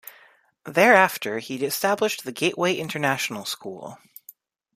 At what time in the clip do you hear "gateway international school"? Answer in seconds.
2.31-3.99